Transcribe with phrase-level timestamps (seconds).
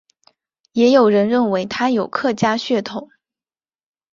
[0.71, 3.07] 也有人认为他有客家血统。